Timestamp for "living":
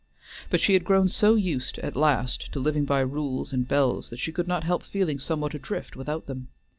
2.59-2.85